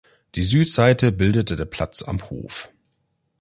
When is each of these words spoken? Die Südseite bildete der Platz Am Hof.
Die 0.33 0.41
Südseite 0.41 1.11
bildete 1.11 1.55
der 1.55 1.65
Platz 1.65 2.01
Am 2.01 2.27
Hof. 2.31 2.71